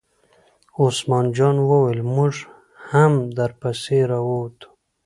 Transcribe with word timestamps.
عثمان 0.83 1.25
جان 1.37 1.57
وویل: 1.69 1.99
موږ 2.15 2.33
هم 2.89 3.13
در 3.37 3.51
پسې 3.59 3.99
را 4.09 4.19
ووتو. 4.27 4.69